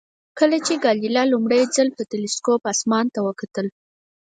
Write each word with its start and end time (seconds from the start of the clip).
کله 0.39 0.57
چې 0.65 0.73
ګالیله 0.83 1.23
لومړی 1.33 1.61
ځل 1.75 1.87
په 1.97 2.03
تلسکوپ 2.11 2.61
اسمان 2.73 3.05
ته 3.13 3.19
وکتل. 3.27 3.67